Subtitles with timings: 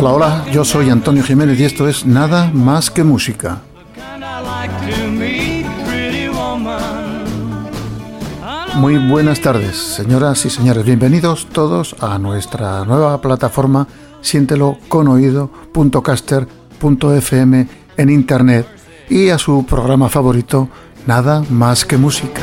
[0.00, 3.62] Hola, hola, yo soy Antonio Jiménez y esto es Nada más que música.
[8.76, 10.84] Muy buenas tardes, señoras y señores.
[10.84, 13.88] Bienvenidos todos a nuestra nueva plataforma
[14.20, 18.68] siéntelo con oído.caster.fm en internet
[19.10, 20.68] y a su programa favorito
[21.08, 22.42] Nada más que música.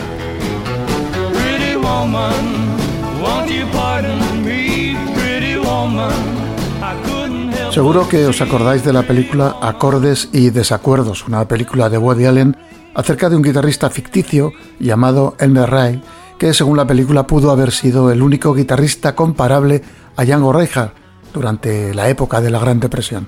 [7.76, 12.56] Seguro que os acordáis de la película Acordes y Desacuerdos, una película de Woody Allen
[12.94, 16.02] acerca de un guitarrista ficticio llamado Elmer Ray,
[16.40, 19.84] que según la película pudo haber sido el único guitarrista comparable
[20.16, 20.94] a Django Reinhardt
[21.34, 23.28] durante la época de la Gran Depresión.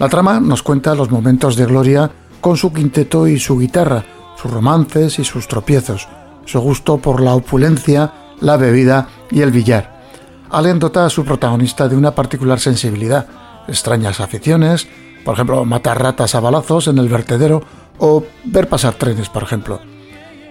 [0.00, 4.04] La trama nos cuenta los momentos de gloria con su quinteto y su guitarra,
[4.42, 6.08] sus romances y sus tropiezos,
[6.46, 10.02] su gusto por la opulencia, la bebida y el billar.
[10.50, 13.28] Allen dota a su protagonista de una particular sensibilidad,
[13.68, 14.88] extrañas aficiones,
[15.24, 17.62] por ejemplo, matar ratas a balazos en el vertedero
[17.98, 19.80] o ver pasar trenes, por ejemplo,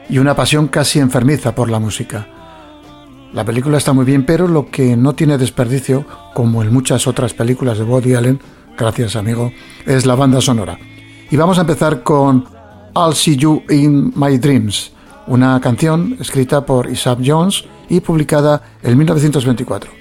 [0.09, 2.27] y una pasión casi enfermiza por la música.
[3.33, 7.33] La película está muy bien, pero lo que no tiene desperdicio, como en muchas otras
[7.33, 8.39] películas de Woody Allen,
[8.77, 9.51] gracias amigo,
[9.85, 10.77] es la banda sonora.
[11.29, 12.45] Y vamos a empezar con
[12.95, 14.91] I'll See You in My Dreams,
[15.27, 20.00] una canción escrita por Isaac Jones y publicada en 1924.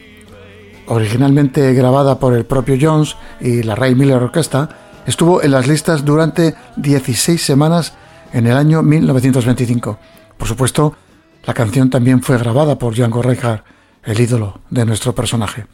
[0.91, 4.71] Originalmente grabada por el propio Jones y la Ray Miller Orquesta,
[5.07, 7.93] estuvo en las listas durante 16 semanas
[8.33, 10.01] en el año 1925.
[10.37, 10.97] Por supuesto,
[11.45, 13.63] la canción también fue grabada por Django Reinhardt,
[14.03, 15.69] el ídolo de nuestro personaje.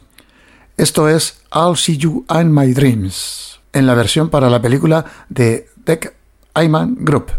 [0.77, 5.67] Esto es I'll See You in My Dreams, en la versión para la película de
[5.83, 6.13] Deck
[6.53, 7.31] Ayman Group.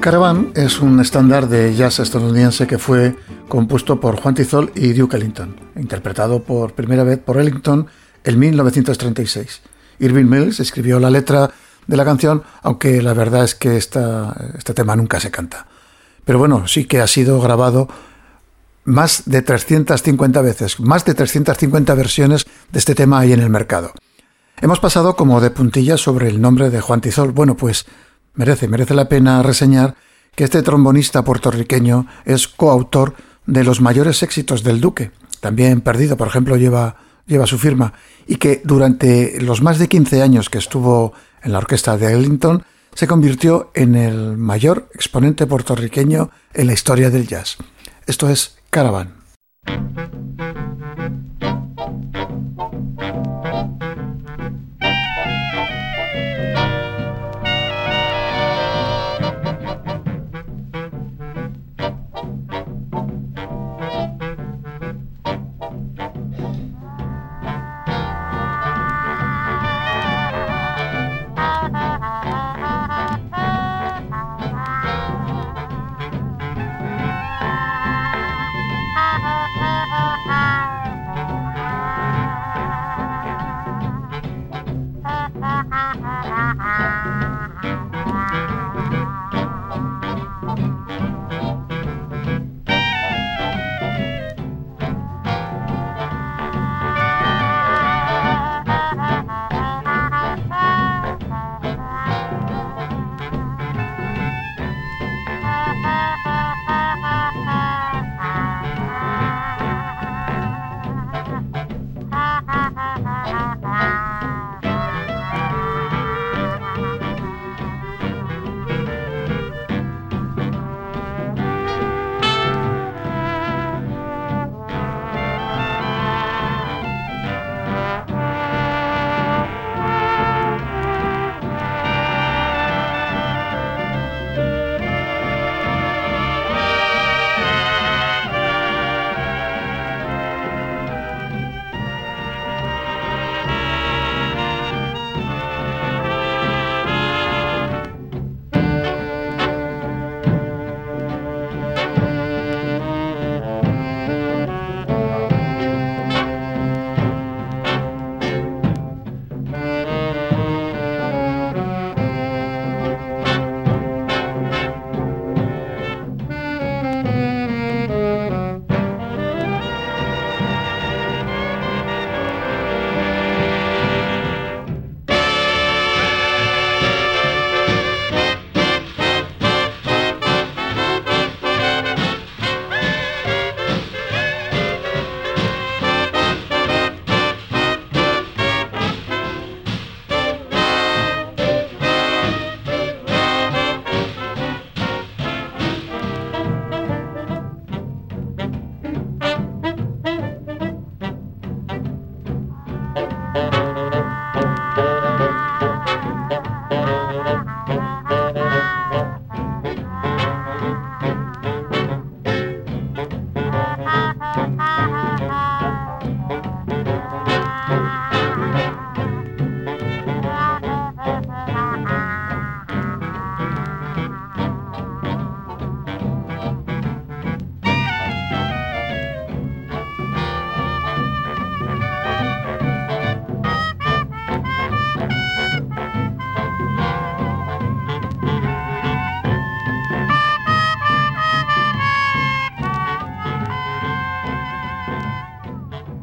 [0.00, 3.16] Caravan es un estándar de jazz estadounidense que fue
[3.48, 7.88] compuesto por Juan Tizol y Duke Ellington, interpretado por primera vez por Ellington
[8.22, 9.60] en 1936.
[9.98, 11.50] Irving Mills escribió la letra
[11.86, 15.66] de la canción, aunque la verdad es que este tema nunca se canta.
[16.24, 17.88] Pero bueno, sí que ha sido grabado
[18.84, 23.92] más de 350 veces, más de 350 versiones de este tema ahí en el mercado.
[24.60, 27.32] Hemos pasado como de puntillas sobre el nombre de Juan Tizol.
[27.32, 27.86] Bueno, pues
[28.38, 29.96] merece, merece la pena reseñar
[30.34, 33.14] que este trombonista puertorriqueño es coautor
[33.46, 35.10] de los mayores éxitos del Duque.
[35.40, 36.96] También Perdido, por ejemplo, lleva,
[37.26, 37.92] lleva su firma.
[38.26, 41.12] Y que durante los más de 15 años que estuvo
[41.42, 42.62] en la orquesta de Ellington,
[42.94, 47.56] se convirtió en el mayor exponente puertorriqueño en la historia del jazz.
[48.06, 49.14] Esto es Caravan.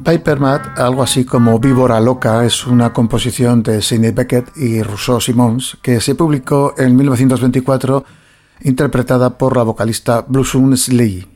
[0.06, 5.20] Piper Matt, algo así como Víbora Loca, es una composición de Sidney Beckett y Rousseau
[5.20, 8.04] Simons que se publicó en 1924
[8.60, 11.26] interpretada por la vocalista Blossom Lee.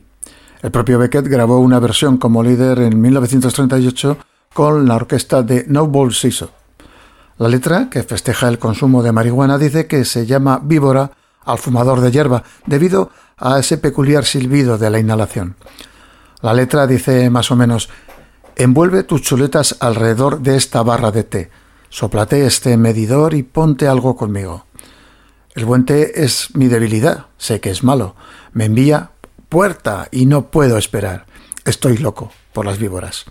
[0.61, 4.17] El propio Beckett grabó una versión como líder en 1938
[4.53, 6.51] con la orquesta de Noble Siso.
[7.39, 11.11] La letra, que festeja el consumo de marihuana, dice que se llama víbora
[11.43, 15.57] al fumador de hierba debido a ese peculiar silbido de la inhalación.
[16.41, 17.89] La letra dice más o menos
[18.55, 21.51] Envuelve tus chuletas alrededor de esta barra de té.
[21.89, 24.65] Soplate este medidor y ponte algo conmigo.
[25.55, 28.15] El buen té es mi debilidad, sé que es malo.
[28.53, 29.11] Me envía
[29.49, 31.25] puerta y no puedo esperar.
[31.65, 33.25] Estoy loco por las víboras.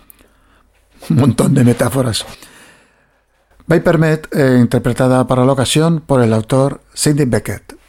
[1.09, 2.27] Un montón de metáforas.
[3.67, 7.80] Viper eh, interpretada para la ocasión por el autor Sidney Beckett.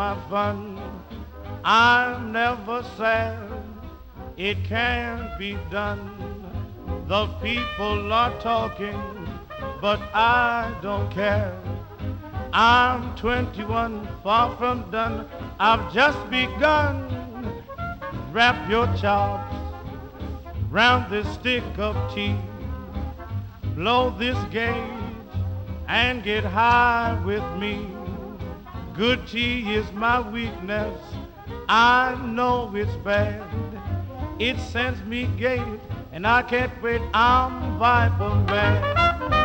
[0.00, 0.80] My fun.
[1.62, 3.36] I'm never sad,
[4.38, 6.02] it can't be done.
[7.06, 8.98] The people are talking,
[9.82, 11.54] but I don't care.
[12.50, 15.28] I'm 21, far from done.
[15.58, 16.96] I've just begun.
[18.32, 19.54] Wrap your chops
[20.70, 22.36] round this stick of tea.
[23.74, 25.12] Blow this gauge
[25.88, 27.99] and get high with me.
[28.94, 31.00] Good tea is my weakness.
[31.68, 33.42] I know it's bad.
[34.38, 35.62] It sends me gay
[36.12, 37.00] and I can't wait.
[37.14, 39.39] I'm Viper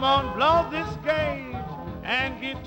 [0.00, 0.26] Man.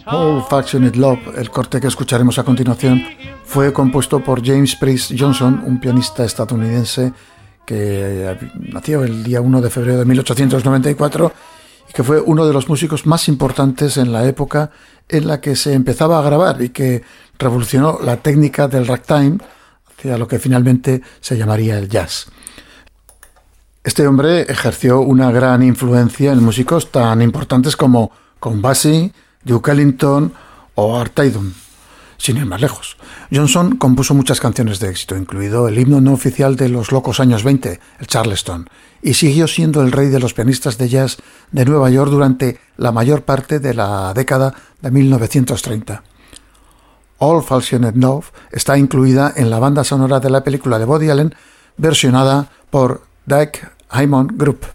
[0.06, 3.02] All Factioned Love, el corte que escucharemos a continuación,
[3.46, 7.14] fue compuesto por James Priest Johnson, un pianista estadounidense
[7.66, 11.32] que nació el día 1 de febrero de 1894
[11.90, 14.72] y que fue uno de los músicos más importantes en la época
[15.08, 17.04] en la que se empezaba a grabar y que
[17.40, 19.38] revolucionó la técnica del ragtime
[19.98, 22.28] hacia lo que finalmente se llamaría el jazz.
[23.84, 29.12] Este hombre ejerció una gran influencia en músicos tan importantes como Con Basie,
[29.44, 30.34] Duke Ellington
[30.76, 31.54] o Art Tatum.
[32.18, 32.98] Sin ir más lejos,
[33.34, 37.44] Johnson compuso muchas canciones de éxito, incluido el himno no oficial de los locos años
[37.44, 38.70] 20, el Charleston,
[39.02, 41.18] y siguió siendo el rey de los pianistas de jazz
[41.52, 46.04] de Nueva York durante la mayor parte de la década de 1930.
[47.18, 51.34] All Falsioned Love está incluida en la banda sonora de la película de Body Allen,
[51.78, 54.74] versionada por Dijk Heimon Group.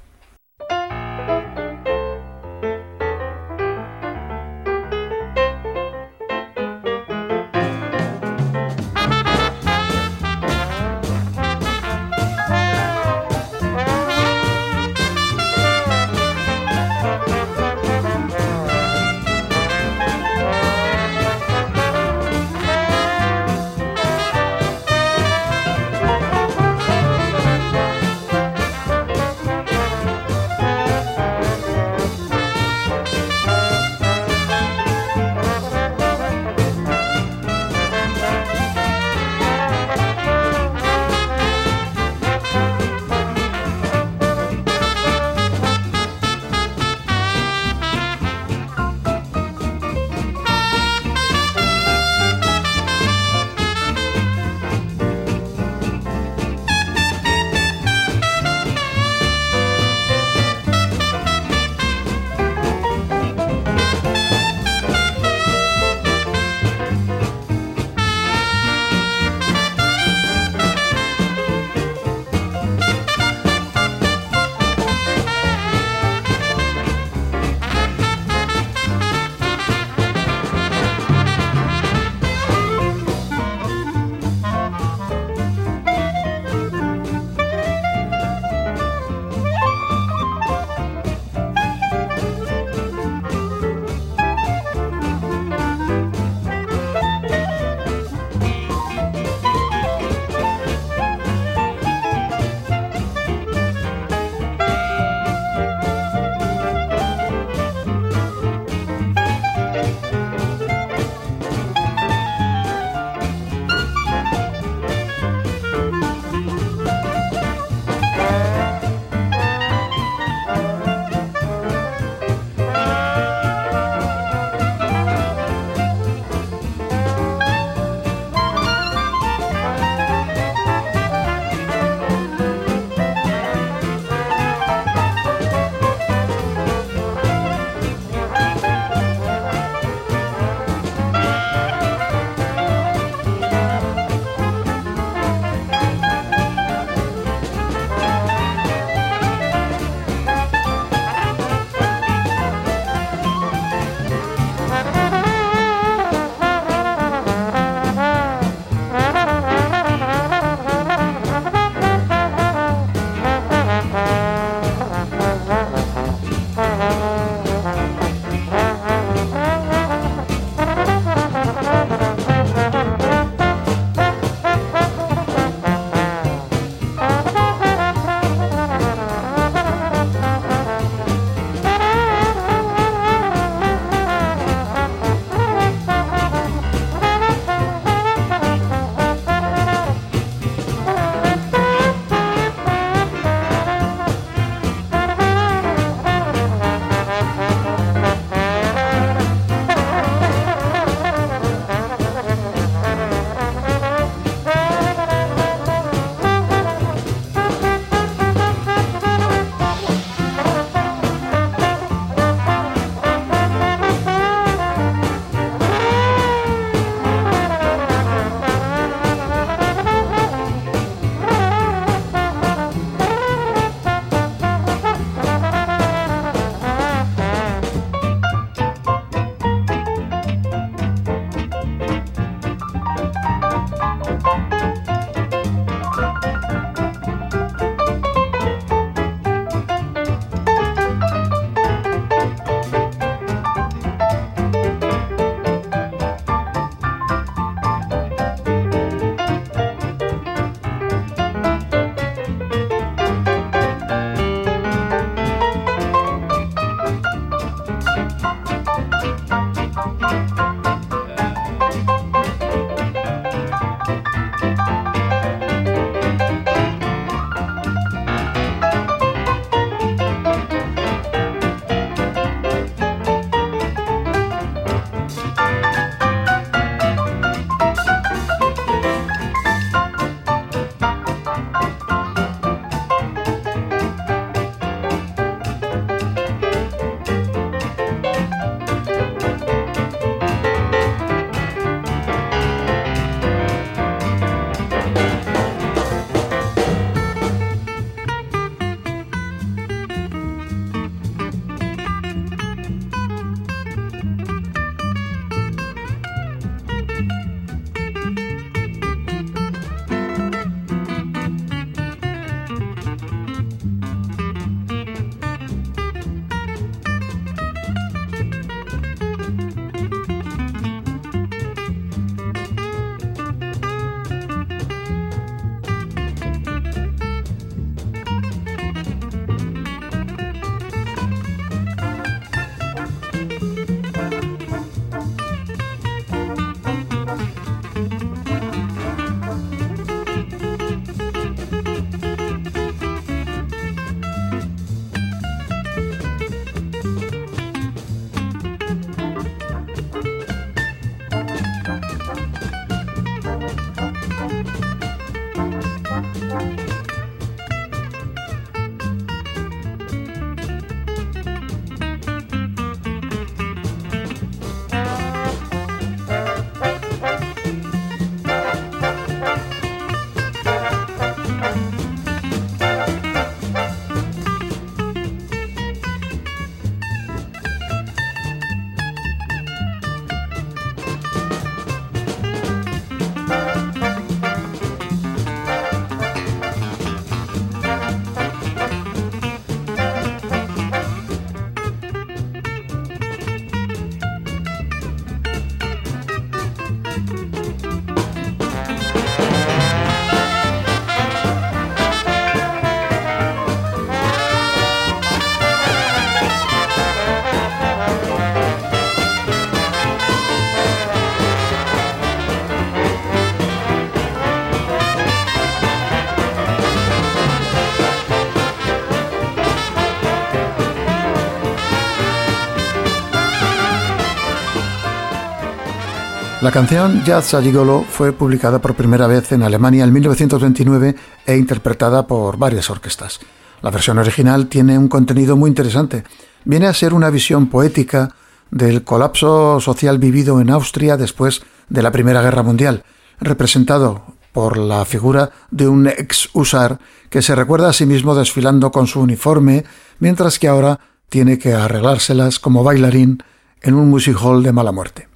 [426.46, 430.94] La canción Jazz a Gigolo fue publicada por primera vez en Alemania en 1929
[431.26, 433.18] e interpretada por varias orquestas.
[433.62, 436.04] La versión original tiene un contenido muy interesante.
[436.44, 438.14] Viene a ser una visión poética
[438.52, 442.84] del colapso social vivido en Austria después de la Primera Guerra Mundial,
[443.18, 446.78] representado por la figura de un ex usar
[447.10, 449.64] que se recuerda a sí mismo desfilando con su uniforme,
[449.98, 450.78] mientras que ahora
[451.08, 453.20] tiene que arreglárselas como bailarín
[453.62, 455.08] en un music hall de mala muerte.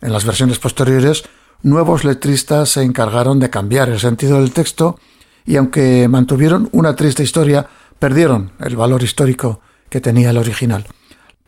[0.00, 1.24] En las versiones posteriores,
[1.62, 4.98] nuevos letristas se encargaron de cambiar el sentido del texto
[5.44, 7.66] y aunque mantuvieron una triste historia,
[7.98, 10.86] perdieron el valor histórico que tenía el original.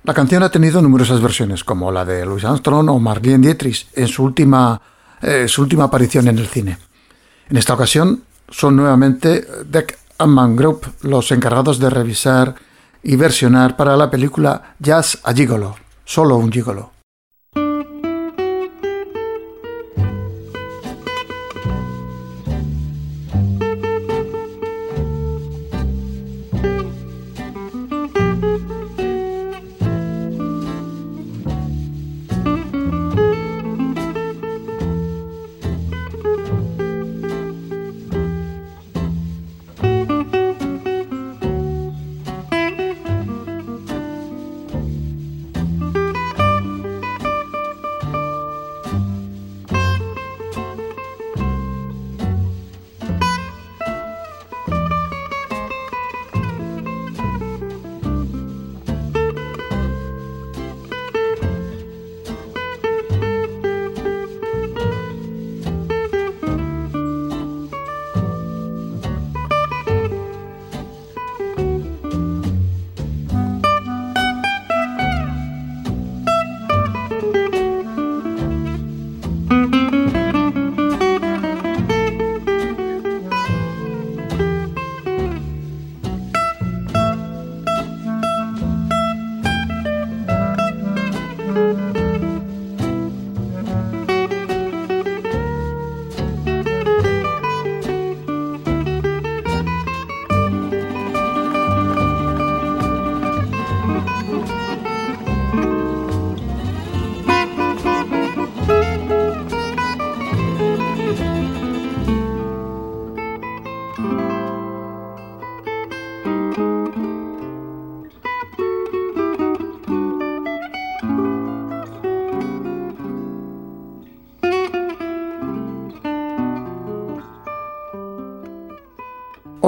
[0.05, 4.09] La canción ha tenido numerosas versiones, como la de Louis Armstrong o Marlene Dietrich en
[4.09, 4.81] su última,
[5.21, 6.79] eh, su última aparición en el cine.
[7.49, 12.55] En esta ocasión son nuevamente Deck Man Group los encargados de revisar
[13.03, 16.92] y versionar para la película Jazz a Gigolo, solo un gigolo.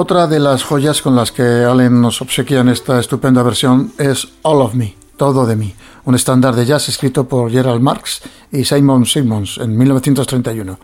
[0.05, 4.27] Otra de las joyas con las que Allen nos obsequia en esta estupenda versión es
[4.43, 8.65] All of Me, Todo de mí, un estándar de jazz escrito por Gerald Marx y
[8.65, 10.77] Simon Simmons en 1931.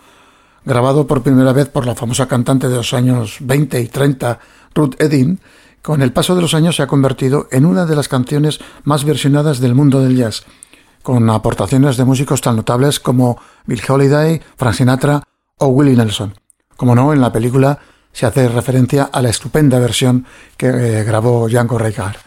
[0.65, 4.39] Grabado por primera vez por la famosa cantante de los años 20 y 30,
[4.73, 5.39] Ruth Edin,
[5.83, 9.03] con el paso de los años se ha convertido en una de las canciones más
[9.03, 10.45] versionadas del mundo del jazz,
[11.03, 15.21] con aportaciones de músicos tan notables como Bill Holiday, Frank Sinatra
[15.59, 16.33] o Willie Nelson.
[16.75, 17.77] Como no, en la película
[18.13, 20.25] se hace referencia a la estupenda versión
[20.57, 22.19] que eh, grabó Django Reinhardt.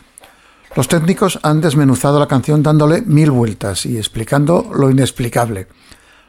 [0.77, 5.69] Los técnicos han desmenuzado la canción dándole mil vueltas y explicando lo inexplicable.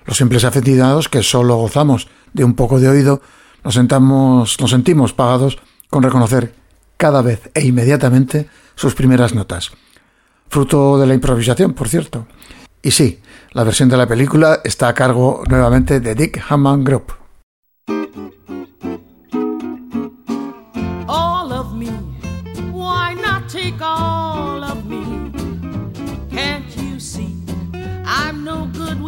[0.05, 3.21] Los simples aficionados que solo gozamos de un poco de oído
[3.63, 5.57] nos, sentamos, nos sentimos pagados
[5.89, 6.53] con reconocer
[6.97, 9.71] cada vez e inmediatamente sus primeras notas.
[10.47, 12.27] Fruto de la improvisación, por cierto.
[12.83, 13.19] Y sí,
[13.51, 17.13] la versión de la película está a cargo nuevamente de Dick Hammond Group.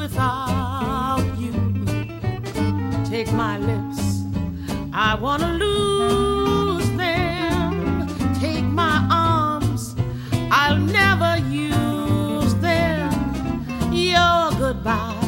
[0.07, 1.53] Without you.
[3.05, 4.23] Take my lips,
[4.93, 8.07] I wanna lose them.
[8.39, 9.95] Take my arms,
[10.49, 13.11] I'll never use them.
[13.91, 15.27] Your goodbye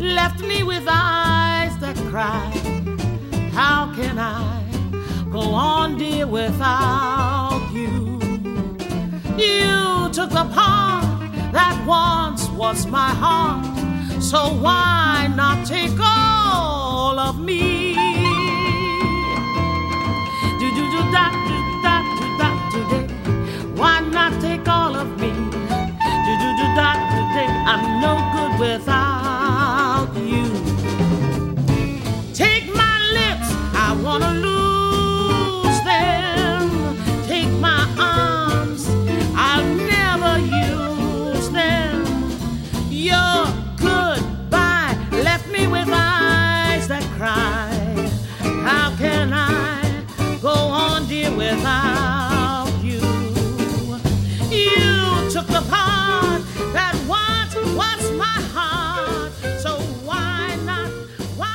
[0.00, 2.50] left me with eyes that cry.
[3.52, 4.64] How can I
[5.30, 7.39] go on, dear, without you?
[7.39, 7.39] You
[10.12, 11.04] took the part
[11.52, 13.70] that once was my heart
[14.20, 17.94] so why not take all of me?
[20.60, 23.06] Do do do da do da do da today.
[23.74, 25.30] Why not take all of me?
[25.30, 27.48] Do do do da today.
[27.66, 29.09] I'm no good without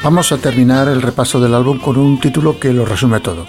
[0.06, 3.48] Vamos a terminar el repaso del álbum con un título que lo resume todo.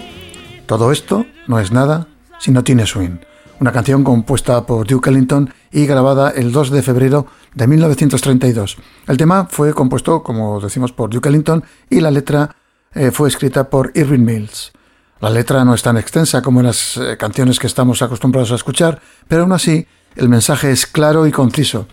[0.65, 2.07] Todo esto no es nada
[2.39, 3.19] si no tiene swing.
[3.59, 8.77] Una canción compuesta por Duke Ellington y grabada el 2 de febrero de 1932.
[9.05, 12.55] El tema fue compuesto, como decimos, por Duke Ellington y la letra
[12.95, 14.71] eh, fue escrita por Irving Mills.
[15.19, 18.55] La letra no es tan extensa como en las eh, canciones que estamos acostumbrados a
[18.55, 21.87] escuchar, pero aún así el mensaje es claro y conciso.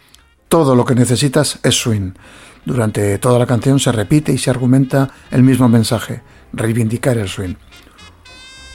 [0.49, 2.13] Todo lo que necesitas es swing.
[2.65, 6.23] Durante toda la canción se repite y se argumenta el mismo mensaje,
[6.53, 7.55] reivindicar el swing.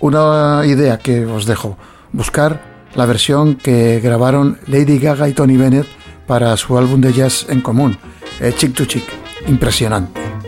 [0.01, 1.77] Una idea que os dejo,
[2.13, 2.61] buscar
[2.95, 5.87] la versión que grabaron Lady Gaga y Tony Bennett
[6.27, 7.97] para su álbum de jazz en común,
[8.39, 9.05] eh, Chick to Chick.
[9.47, 10.38] Impresionante.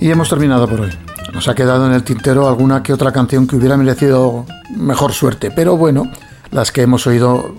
[0.00, 0.90] Y hemos terminado por hoy.
[1.34, 5.50] Nos ha quedado en el tintero alguna que otra canción que hubiera merecido mejor suerte,
[5.50, 6.10] pero bueno,
[6.50, 7.54] las que hemos oído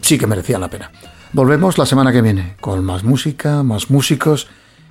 [0.00, 0.90] sí que merecían la pena.
[1.32, 4.48] Volvemos la semana que viene con más música, más músicos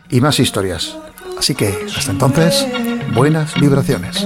[0.09, 0.95] y más historias.
[1.37, 2.67] Así que hasta entonces,
[3.13, 4.25] buenas vibraciones.